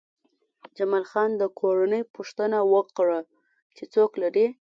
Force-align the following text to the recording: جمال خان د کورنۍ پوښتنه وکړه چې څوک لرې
جمال 0.77 1.03
خان 1.11 1.29
د 1.37 1.43
کورنۍ 1.59 2.01
پوښتنه 2.15 2.57
وکړه 2.73 3.19
چې 3.75 3.83
څوک 3.93 4.11
لرې 4.21 4.47